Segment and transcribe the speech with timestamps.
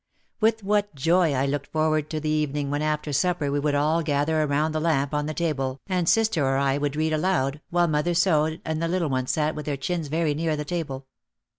[0.39, 4.01] With what joy I looked forward to the evening when after supper we would all
[4.01, 7.87] gather around the lamp on the table and sister or I would read aloud while
[7.87, 11.05] mother sewed and the little ones sat with their chins very near the table.